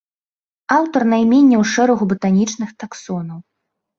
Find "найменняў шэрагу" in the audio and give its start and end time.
1.13-2.03